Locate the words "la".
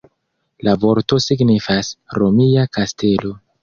0.67-0.73